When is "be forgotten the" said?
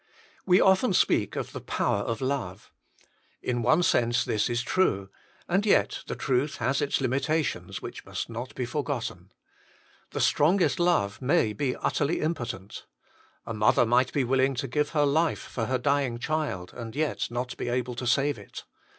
8.55-10.19